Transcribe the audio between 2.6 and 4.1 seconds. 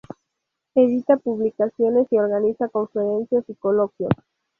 conferencias y coloquios.